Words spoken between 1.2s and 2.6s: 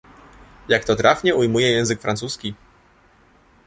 ujmuje język francuski